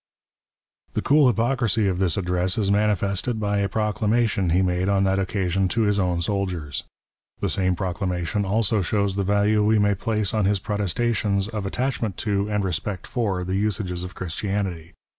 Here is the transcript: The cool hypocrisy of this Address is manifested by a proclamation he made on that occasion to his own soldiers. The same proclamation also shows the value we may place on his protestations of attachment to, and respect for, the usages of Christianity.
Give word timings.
The 0.95 1.03
cool 1.03 1.27
hypocrisy 1.27 1.87
of 1.87 1.99
this 1.99 2.17
Address 2.17 2.57
is 2.57 2.71
manifested 2.71 3.39
by 3.39 3.59
a 3.59 3.69
proclamation 3.69 4.49
he 4.49 4.63
made 4.63 4.89
on 4.89 5.03
that 5.03 5.19
occasion 5.19 5.67
to 5.67 5.81
his 5.81 5.99
own 5.99 6.23
soldiers. 6.23 6.85
The 7.39 7.49
same 7.49 7.75
proclamation 7.75 8.43
also 8.43 8.81
shows 8.81 9.15
the 9.15 9.21
value 9.21 9.63
we 9.63 9.77
may 9.77 9.93
place 9.93 10.33
on 10.33 10.45
his 10.45 10.57
protestations 10.57 11.47
of 11.47 11.67
attachment 11.67 12.17
to, 12.25 12.49
and 12.49 12.63
respect 12.63 13.05
for, 13.05 13.43
the 13.43 13.55
usages 13.57 14.03
of 14.03 14.15
Christianity. 14.15 14.93